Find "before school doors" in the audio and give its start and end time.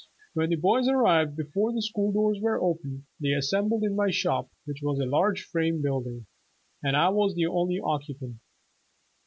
1.37-2.39